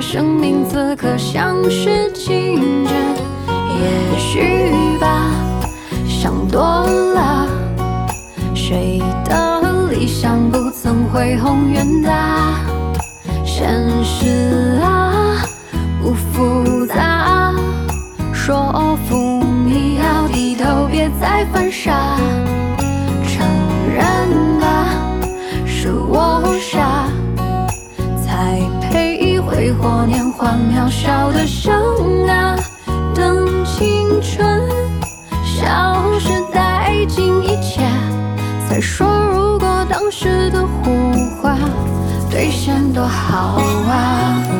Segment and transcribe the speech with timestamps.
[0.00, 2.94] 生命此刻像是静止，
[3.76, 5.30] 也许吧，
[6.08, 7.46] 想多了。
[8.54, 12.54] 谁的理想不曾恢宏远大？
[13.44, 13.68] 现
[14.02, 15.36] 实啊，
[16.02, 17.54] 不复杂。
[18.32, 22.16] 说服你要低头，别再犯傻。
[30.40, 32.56] 欢渺小的生啊
[33.14, 34.66] 等青春
[35.44, 37.82] 消失殆尽一切
[38.66, 41.12] 再说如果当时的胡
[41.42, 41.58] 话
[42.30, 44.59] 兑现多好啊。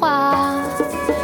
[0.00, 1.19] 话。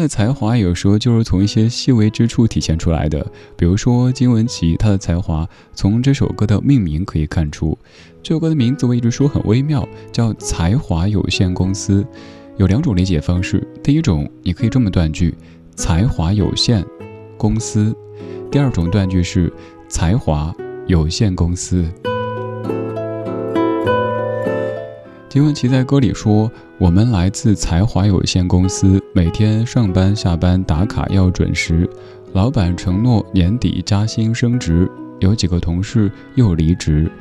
[0.00, 3.24] 的才华有时候就是从一些细微之处体现出来的，
[3.56, 7.78] 比如说金玟岐，她的才华从这首歌的命名可以看出。
[8.22, 12.04] 这首歌的名字我一直说很微妙，叫才华有限公司。
[12.56, 15.34] 有两种理解方式，第一种你可以这么断句：
[15.76, 16.84] 才华有限
[17.38, 17.94] 公司；
[18.50, 19.50] 第二种断句是
[19.88, 20.54] 才华
[20.86, 21.84] 有限公司。
[25.30, 31.86] 金玟岐在歌里说：“我们来自才华有限公司，每天上班下班打卡要准时。
[32.32, 37.12] 老板承诺年底加薪升职，有几个同事又离职。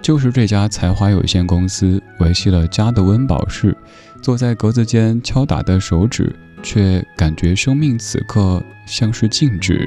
[0.00, 3.76] 就是这家才华有限公司维系了家的温饱室。
[4.22, 9.86] 坐在格子间敲打的手指，却感觉生命此刻像是静止。”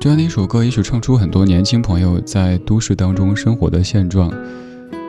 [0.00, 4.28] 这样的一首歌，也许唱出很多年轻朋友在都市当中生活的现状。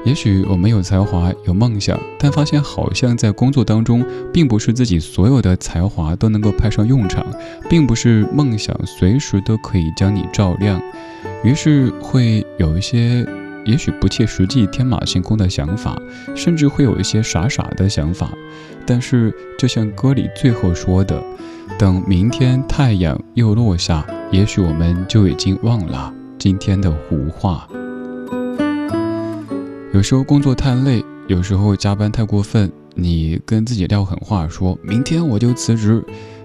[0.06, 7.26] 也许我们有才华、有梦想，但发现好像在工作当中，并不是自己所有的才华都能够派上用场，
[7.70, 10.82] 并不是梦想随时都可以将你照亮。
[11.44, 13.26] 于是会有一些
[13.66, 15.98] 也许不切实际、天马行空的想法，
[16.34, 18.32] 甚至会有一些傻傻的想法。
[18.86, 21.22] 但是，就像歌里最后说的。
[21.78, 27.68] 等明天太阳又落下，也许我们就已经忘了今天的胡话。
[29.92, 36.04] 有时候工作太累，有时候加班太过分，你跟自己撂狠话，说明天我就辞职，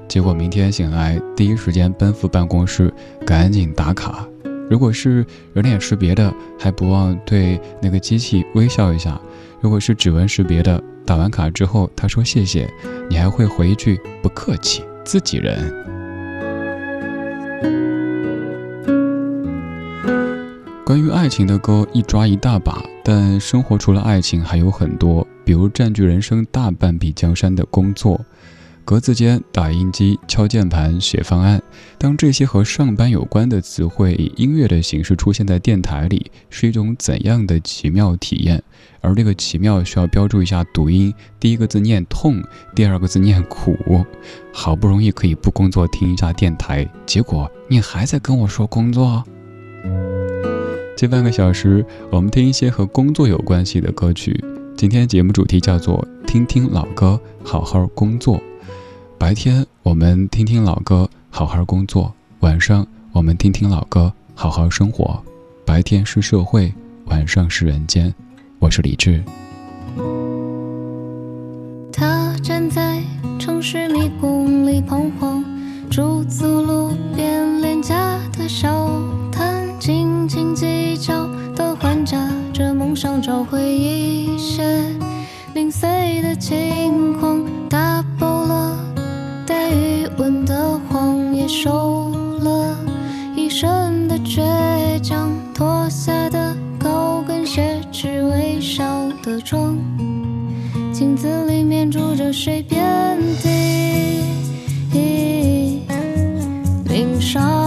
[0.09, 2.93] 结果明天醒来第一时间奔赴办公室，
[3.27, 4.27] 赶紧打卡。
[4.71, 9.21] 如果是人脸识别的，还不忘对那个机器微笑一下；
[9.61, 12.67] 如果是指纹识别的，打完卡之后他说谢谢，
[13.11, 14.83] 你还会回一句不客气。
[15.05, 15.71] 自己人，
[20.85, 28.23] 关于爱情的歌一抓一大把，但生活除了爱情还有很多，比如占据人生大半壁江山的工作。
[28.85, 31.63] 格子间、打印机、敲键盘、写方案，
[31.97, 38.63] 当这些和上班有关的词汇以音乐的形式出现在电台里，是一种怎样的奇妙体验？
[39.01, 42.43] 而这个奇妙需要标注一下读音，第一个字念痛，
[42.75, 44.05] 第二个字念苦。
[44.53, 49.25] 好不容易可以不工作听一下电台，结果你还在跟我说工作。
[51.05, 54.43] 这半个小时，我们听一些和工作有关系的歌曲。
[54.75, 58.43] 今天节目主题叫做“听听老歌，好好工作”。
[59.21, 62.11] 白天我们听听老歌，好好工作；
[62.41, 65.23] 晚上我们听听老歌，好好生活。
[65.67, 66.73] 白天是社会，
[67.05, 68.15] 晚上是人间。
[68.59, 69.23] 我是李志。
[71.93, 73.03] 他站在
[73.39, 75.45] 城市迷宫里彷徨，
[75.91, 78.89] 驻足路边廉价的小
[80.25, 82.17] 摊，斤斤计较的还价
[82.53, 84.63] 这梦想，找回一些
[85.55, 87.45] 零碎的轻狂。
[91.47, 92.09] 受
[92.41, 92.77] 了
[93.37, 94.43] 一身的倔
[95.03, 98.85] 强，脱下的高跟鞋，只微笑
[99.23, 99.79] 的妆，
[100.93, 102.83] 镜子里面住着谁遍
[103.43, 104.23] 地
[106.89, 107.64] 鳞伤。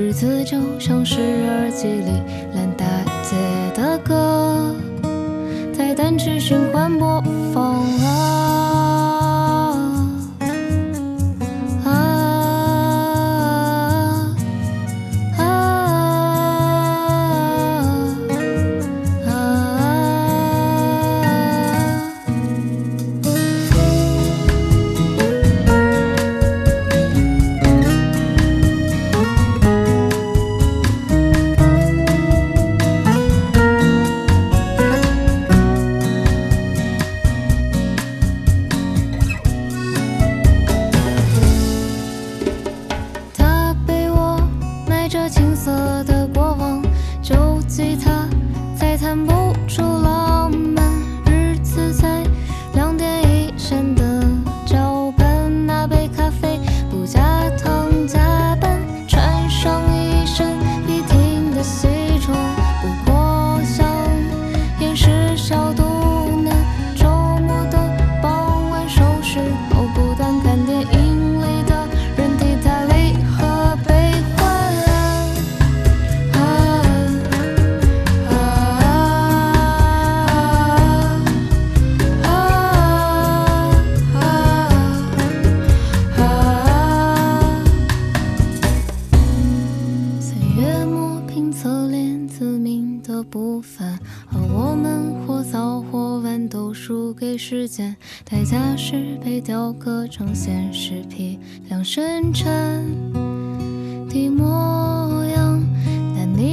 [0.00, 2.10] 日子就像是耳机里
[2.54, 2.86] 烂大
[3.22, 3.36] 街
[3.74, 4.74] 的歌，
[5.74, 7.84] 在单曲循环播放。
[8.02, 8.59] 啊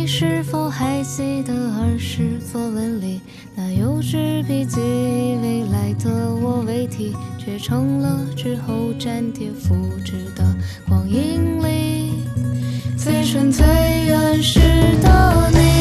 [0.10, 3.20] 是否还记得儿时作文里，
[3.54, 10.56] 那幼稚笔记，未来的我未提，却成了之后粘贴复制的
[10.88, 12.24] 光阴里
[12.98, 13.66] 最纯最
[14.06, 14.62] 原始
[15.04, 15.77] 的你。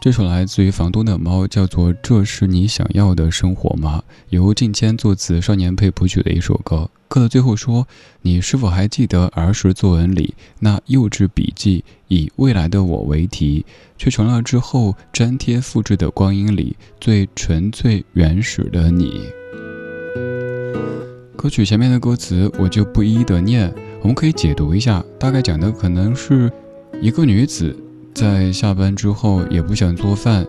[0.00, 6.88] 这首来自于房东的猫，叫做《这是你想要的生活吗》，由敬谦作词，少年配谱曲的一首歌。
[7.08, 7.84] 歌的最后说
[8.22, 19.20] ：“你是否还记得儿时作文里那幼稚笔记，以未来的我为题，却成了之后粘贴复制的光阴里最纯粹原始的你？”
[21.36, 26.48] 歌曲前面的歌词我就不一一的念，我们可以解读一下，大概讲的可能是
[27.02, 27.76] 一个女子。
[28.18, 30.44] 在下班之后也不想做饭，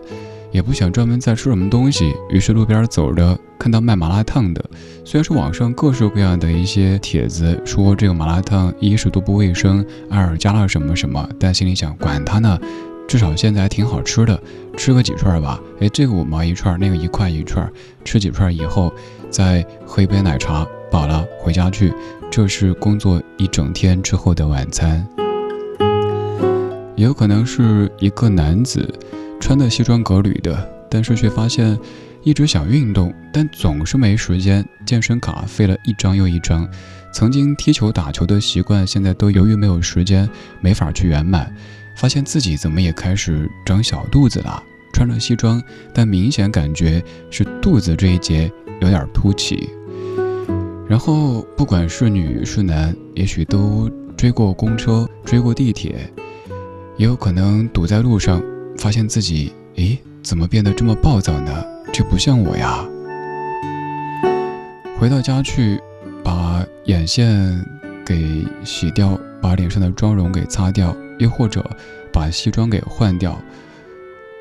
[0.50, 4.64] 也不想专门再吃什么东西，于是路边走着看到卖麻辣烫的。
[5.04, 12.58] 虽然是网上各式各样的一些帖子说这个麻辣烫一是都不卫生，二加了什么什么，但心里想管他呢，
[13.06, 14.42] 至少现在还挺好吃的，
[14.76, 15.60] 吃个几串吧。
[15.78, 17.72] 哎，这个五毛一串，那个一块一串，
[18.04, 18.92] 吃几串以后
[19.30, 21.94] 再喝一杯奶茶，饱了回家去。
[22.32, 25.06] 这是工作一整天之后的晚餐。
[27.00, 28.86] 也有可能是一个男子，
[29.40, 31.78] 穿的西装革履的，但是却发现
[32.22, 34.62] 一直想运动，但总是没时间。
[34.84, 36.68] 健身卡废了一张又一张，
[37.10, 40.28] 曾经踢球打球的习惯，现在都由于没有时间，
[40.60, 41.50] 没法去圆满。
[41.96, 45.62] 发现自己怎么也开始长小肚子了，穿着西装，
[45.94, 48.52] 但明显感觉是肚子这一节
[48.82, 49.70] 有点凸起。
[50.86, 56.12] 然后不管是女是男，也许都追过公车，追过地铁。
[57.00, 58.42] 也有可能堵在路上，
[58.76, 61.64] 发现自己，诶，怎么变得这么暴躁呢？
[61.90, 62.86] 这不像我呀。
[64.98, 65.80] 回到家去，
[66.22, 67.58] 把眼线
[68.04, 71.64] 给洗掉，把脸上的妆容给擦掉，又或者
[72.12, 73.34] 把西装给换掉，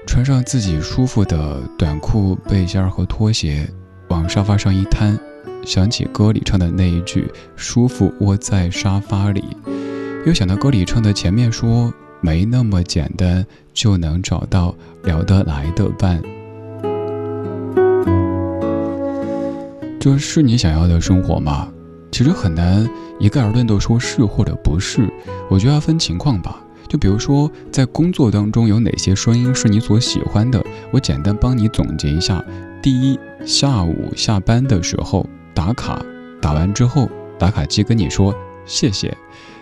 [0.06, 3.66] 穿上自己舒服的短裤、背心和拖鞋，
[4.10, 5.18] 往沙发上一瘫，
[5.66, 9.46] 想起歌里唱的那一句“舒服窝在沙发里”，
[10.28, 11.94] 又想到歌里唱的前面说。
[12.22, 16.22] 没那么简单就能找到聊得来的伴，
[20.00, 21.68] 这是你想要的生活吗？
[22.12, 25.10] 其实很难一概而论的说是或者不是，
[25.50, 26.62] 我觉得要分情况吧。
[26.88, 30.62] 就比如说在工作当中有哪些声音是你所喜欢的，
[30.92, 32.44] 我简单帮你总结一下：
[32.82, 36.04] 第一，下午下班的时候打卡，
[36.42, 37.08] 打完之后
[37.38, 38.34] 打卡机跟你说
[38.66, 39.16] 谢谢。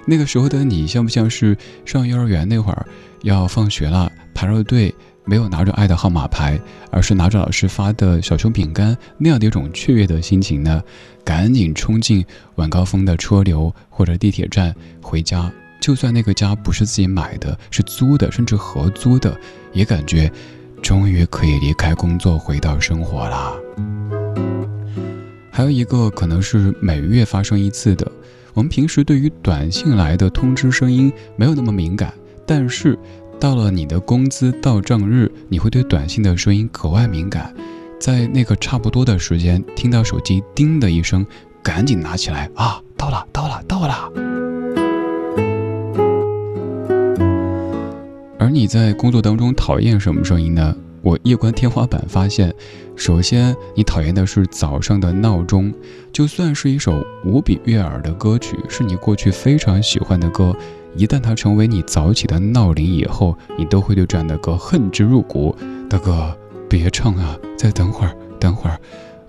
[0.10, 2.86] 那个时候的你，像不像是上幼儿园那会儿，
[3.24, 4.96] 要放学了排着队，
[5.26, 6.58] 没有拿着爱的号码牌，
[6.90, 10.82] 而是拿着老师发的小熊饼干那样的一种雀跃的心情呢？
[11.26, 19.38] 赶紧冲进晚高峰的车流或者地铁站回家，就算那个家不是自己买的，是租的，甚至合租的，
[19.74, 20.32] 也感觉
[20.82, 23.54] 终于可以离开工作，回到生活啦。
[25.52, 28.10] 还有一个可能是每月发生一次的。
[28.58, 32.12] 我们平时对于短信来的通知声音没有那么敏感，
[32.44, 32.98] 但是
[33.40, 37.54] 到了你的工资到账日，你会对短信的声音格外敏感。
[38.00, 41.24] 在那个差不多的时间，听到手机叮的一声，
[41.62, 44.12] 赶紧拿起来啊，到了，到了，到了。
[48.40, 50.76] 而你在工作当中讨厌什么声音呢？
[51.08, 52.54] 我夜观天花板发现，
[52.98, 55.74] 首先你讨厌的是早上的闹钟，
[56.12, 60.54] 就算是一首无比悦耳的歌曲，是你过去非常喜欢的歌，
[60.98, 65.56] 一旦它成为你早起的闹铃以后，你都会对这样的歌恨之入骨。
[65.90, 66.38] 大哥，
[66.68, 68.78] 别唱啊，再等会儿，等会儿，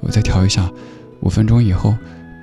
[0.01, 0.69] 我再调一下，
[1.21, 1.97] 五分钟以后，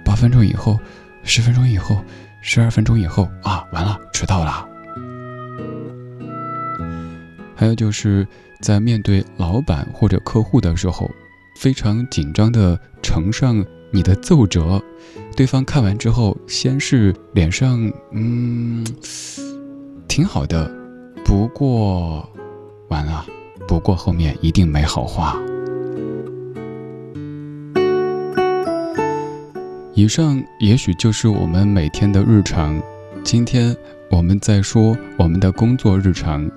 [0.05, 0.79] 八分钟以后，
[1.23, 1.97] 十分钟以后，
[2.41, 4.65] 十二分钟以后啊，完了，迟到了。
[7.53, 8.25] 还有就是。
[8.65, 11.07] 在面对老板或者客户的时候，
[11.55, 14.81] 非常紧张地呈上你的奏折，
[15.37, 17.79] 对方看完之后，先是脸上
[18.11, 18.83] 嗯，
[20.07, 20.67] 挺好的，
[21.23, 22.27] 不过
[22.89, 23.23] 完了，
[23.67, 25.39] 不过后面一定没好话。
[29.93, 32.81] 以上也许就是我们每天的日常。
[33.23, 33.75] 今天
[34.09, 36.49] 我们在说我们的工作日常，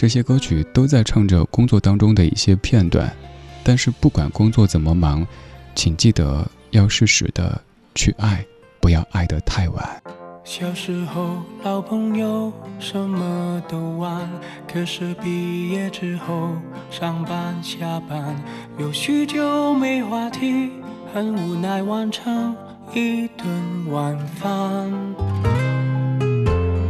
[0.00, 3.14] 这些歌曲都在唱着工作当中的一些片段。
[3.62, 5.26] 但是不管工作怎么忙，
[5.74, 7.60] 请记得要适时的
[7.94, 8.42] 去爱，
[8.80, 10.02] 不要爱得太晚。
[10.42, 14.26] 小时候老朋友什么都玩，
[14.66, 16.52] 可是毕业之后
[16.90, 18.34] 上班下班
[18.78, 20.70] 有许久没话题，
[21.12, 22.56] 很无奈完成
[22.94, 23.46] 一顿
[23.90, 24.90] 晚饭。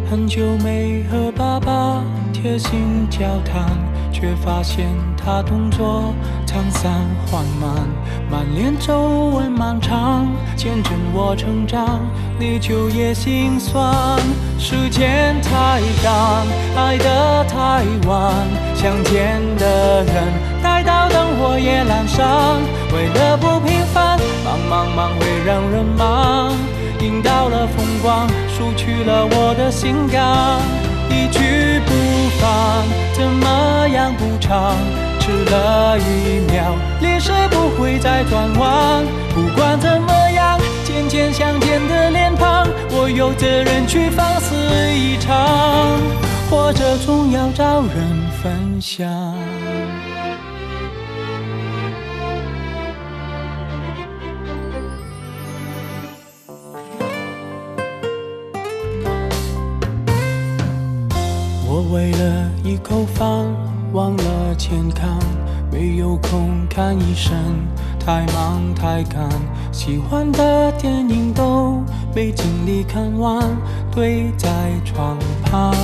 [0.08, 2.04] 很久没和爸爸
[2.40, 3.68] 贴心交谈。
[4.12, 6.12] 却发现他动作
[6.44, 6.92] 沧桑
[7.26, 7.88] 缓慢，
[8.28, 12.00] 满脸皱纹漫长，见证我成长，
[12.38, 14.18] 你就也心酸。
[14.58, 18.34] 时间太赶，爱得太晚，
[18.74, 20.14] 相见的人
[20.62, 22.26] 待到灯火也阑珊。
[22.92, 26.52] 为了不平凡，忙忙忙会让人忙，
[27.00, 30.60] 赢到了风光，输去了我的心肝。
[31.08, 31.69] 一句
[33.12, 34.76] 怎么样补偿？
[35.18, 39.04] 迟了一秒，历史不会再转弯。
[39.34, 44.54] 不管怎么样，渐渐相见的脸庞，我有责任去放肆
[44.92, 46.00] 一场，
[46.50, 49.08] 活着总要找人分享。
[61.90, 63.26] 为了一口饭，
[63.92, 65.18] 忘了健康，
[65.72, 67.36] 没有空看医生，
[67.98, 69.28] 太忙太赶，
[69.72, 71.82] 喜欢的电影都
[72.14, 73.42] 没精力看完，
[73.92, 74.48] 堆在
[74.84, 75.74] 床畔。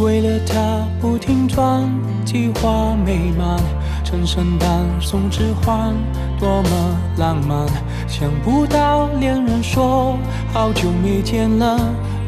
[0.00, 1.88] 为了他不停转，
[2.24, 3.56] 计划美满，
[4.02, 5.94] 趁圣诞送指环，
[6.40, 6.70] 多么
[7.18, 7.64] 浪漫，
[8.08, 10.18] 想不到恋人说
[10.52, 11.78] 好久没见了。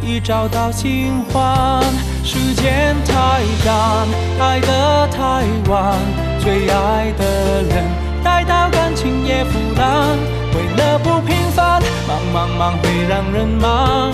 [0.03, 1.83] 已找到新欢，
[2.25, 4.07] 时间太赶，
[4.41, 5.97] 爱得太晚，
[6.41, 7.85] 最爱的人
[8.23, 10.17] 待到感情也腐烂。
[10.55, 14.13] 为了不平凡，忙忙忙会让人忙，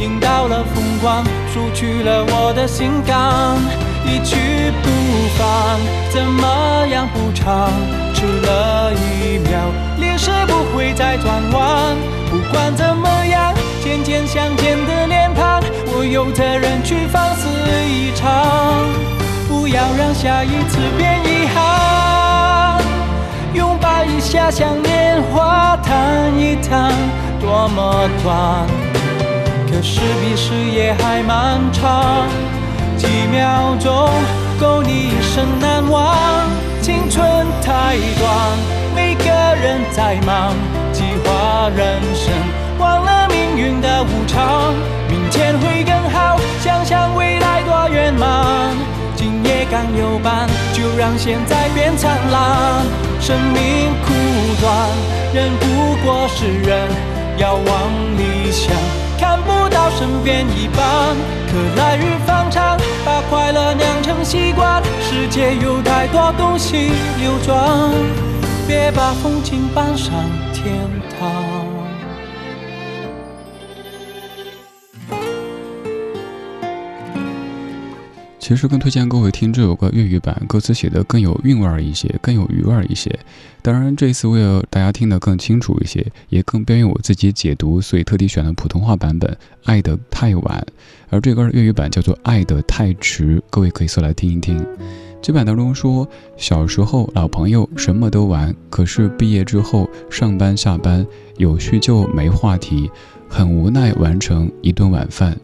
[0.00, 3.56] 赢到了风光，输去了我的心肝。
[4.04, 4.88] 一去不
[5.38, 5.78] 返，
[6.10, 7.70] 怎么样补偿？
[8.14, 9.58] 迟了一秒，
[9.98, 11.96] 历史不会再转弯。
[12.30, 13.61] 不管怎么样。
[13.82, 17.48] 渐渐相见的脸庞，我有责任去放肆
[17.84, 18.86] 一场，
[19.48, 22.80] 不要让下一次变遗憾。
[23.52, 26.92] 拥抱一下，像年华谈一谈，
[27.40, 28.68] 多么短，
[29.66, 32.28] 可是比誓言还漫长。
[32.96, 34.08] 几秒钟
[34.60, 36.16] 够你一生难忘，
[36.80, 37.26] 青春
[37.60, 38.56] 太短，
[38.94, 39.24] 每个
[39.60, 40.54] 人在忙，
[40.92, 42.32] 计划人生。
[42.78, 44.72] 忘了命运的无常，
[45.10, 46.38] 明天会更好。
[46.60, 48.74] 想想未来多圆满，
[49.14, 52.82] 今夜刚有伴，就让现在变灿烂。
[53.20, 54.12] 生命苦
[54.58, 54.88] 短，
[55.34, 56.88] 人不过是人，
[57.36, 58.74] 要往理想，
[59.20, 61.14] 看不到身边一半。
[61.46, 64.82] 可来日方长，把快乐酿成习惯。
[65.02, 67.90] 世界有太多东西流转，
[68.66, 70.14] 别把风景搬上
[70.54, 70.72] 天
[71.20, 71.51] 堂。
[78.42, 83.16] 其实更推荐各位听这首歌粤语版，歌词写的更有韵味儿一些，更有余味儿一些。
[83.62, 89.30] 当然，这次为了大家听得更清楚一些，也更便于我自己解读，所以特地选了普通话版本
[89.62, 90.58] 《爱得太晚》，
[91.08, 94.66] 而这歌粤语版叫做《爱得太迟》，各位可以搜来听一听。
[95.22, 96.04] 这版当中说，
[96.36, 102.90] 小时候老朋友什么都玩，可是毕业之后上班下班有叙旧没话题，
[103.28, 105.38] 很无奈完成一顿晚饭。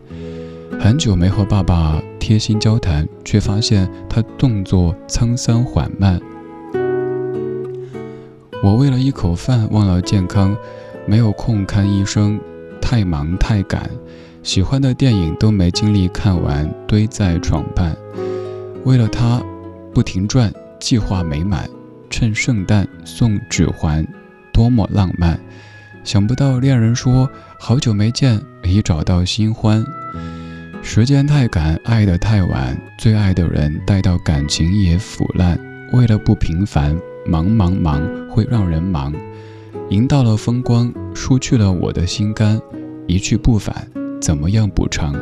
[0.81, 6.21] 很久没和爸爸贴心交谈，却发现他动作沧桑缓慢。
[8.63, 10.57] 我为了一口饭忘了健康，
[11.05, 12.41] 没有空看医生，
[12.81, 13.91] 太忙太赶，
[14.45, 17.97] 喜欢的电影都没精力看完，堆在床畔。
[18.85, 19.43] 为了他，
[19.93, 21.69] 不停转，计划美满，
[22.09, 24.07] 趁圣诞送指环，
[24.53, 25.39] 多么浪漫！
[26.05, 29.85] 想不到恋人说好久没见，已找到新欢。
[30.83, 35.59] 时间太赶，爱得太晚，最爱的人待到感情也腐烂。
[35.93, 39.13] 为了不平凡，忙忙忙会让人忙，
[39.91, 42.61] 赢到了风光，输去了我的心肝。
[43.07, 43.89] 一去不返，
[44.21, 45.15] 怎么样补偿？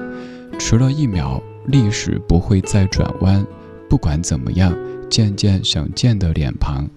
[0.59, 3.45] 迟了一秒，历史不会再转弯。
[3.88, 4.75] 不管怎么样，
[5.11, 6.88] 渐渐想见的脸庞，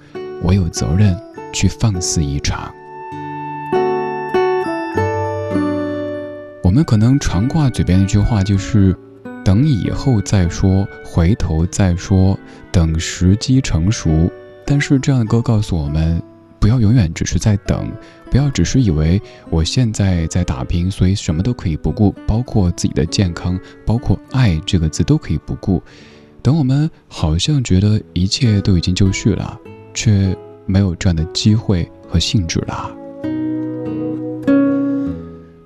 [0.44, 1.18] 我有责任
[1.52, 2.72] 去放肆一场。
[6.70, 8.96] 我们可能常挂嘴边的一句话就是
[9.44, 12.38] “等以后再说，回头再说，
[12.72, 14.32] 等时机成熟”。
[14.68, 16.22] 但是这样的歌告诉我们，
[16.60, 17.92] 不要永远只是在等，
[18.30, 25.82] 不要只是以为我现在在打拼，所以什么都可以不顾，包括自己的健康，包括爱这个字都可以不顾。
[26.44, 29.60] 等我们好像觉得一切都已经就绪了，
[29.96, 32.96] 却没有这样的机会和兴致了。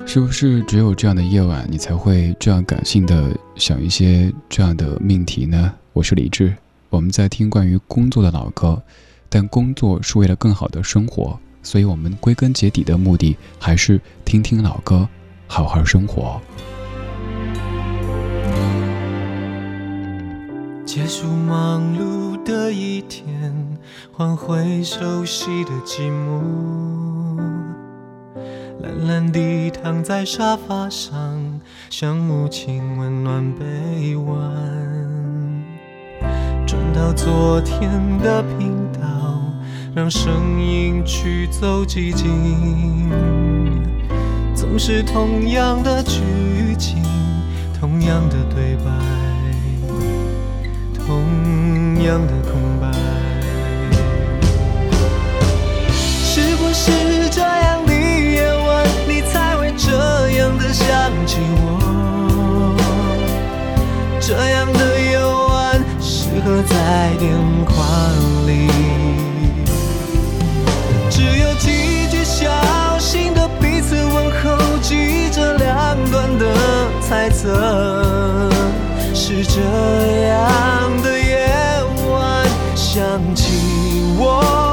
[0.06, 5.74] 是不是只有这样的夜晚，你才会这样感性的想一些这样的命题呢？
[5.92, 6.56] 我是李志，
[6.90, 8.80] 我们在听关于工作的老歌，
[9.28, 15.08] 但工作是为了更好的生活，所以我们归根结底的目的还是听听老歌，
[15.48, 16.40] 好好生活。
[20.86, 23.26] 结束忙碌的一天，
[24.12, 27.23] 换回熟悉的寂寞。
[28.84, 31.18] 懒懒地躺在沙发上，
[31.90, 34.36] 像母亲温暖臂弯。
[36.68, 39.42] 转到昨天的频道，
[39.96, 43.10] 让声音驱走寂静。
[44.54, 47.02] 总是同样的剧情，
[47.80, 48.92] 同样的对白。
[50.94, 52.92] 同样的空白，
[55.90, 57.82] 是不是这样，
[60.38, 60.86] 样的想
[61.26, 62.76] 起我？
[64.20, 67.30] 这样的夜晚，适合在电
[67.68, 67.84] 话
[68.48, 68.70] 里，
[71.10, 72.50] 只有几句小
[72.98, 76.46] 心的彼此问候，记着两端的
[77.02, 78.50] 猜测。
[79.14, 79.60] 是这
[80.28, 81.48] 样的夜
[82.10, 83.02] 晚，想
[83.36, 83.44] 起
[84.18, 84.73] 我。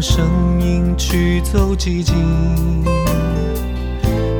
[0.00, 2.14] 让声音去走寂静，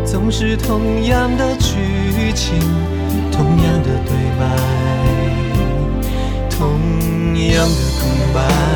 [0.07, 2.59] 总是同样的剧情，
[3.31, 4.42] 同样的对白，
[6.49, 8.69] 同样的空白。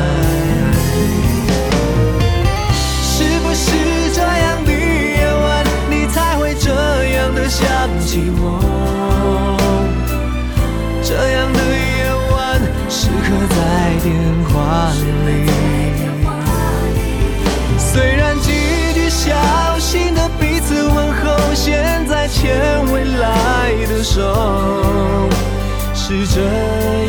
[26.07, 27.04] 是这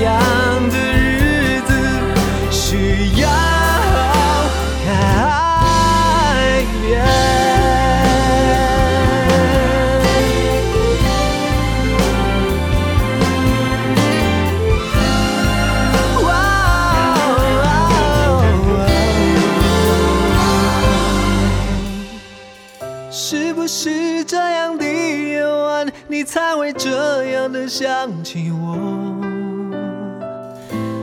[26.27, 27.87] 才会这样的想
[28.25, 28.77] 起我，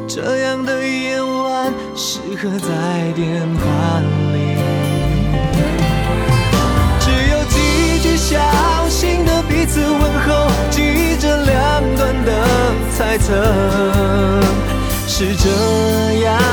[0.05, 2.67] 这样的夜晚适合在
[3.15, 4.01] 电话
[4.33, 4.57] 里，
[6.99, 8.37] 只有几句小
[8.89, 12.29] 心的彼此问候，记着两端的
[12.95, 13.33] 猜测，
[15.07, 15.49] 是这
[16.25, 16.52] 样。